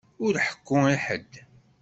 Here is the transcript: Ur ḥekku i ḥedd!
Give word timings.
Ur 0.25 0.33
ḥekku 0.45 0.79
i 0.95 0.97
ḥedd! 1.05 1.31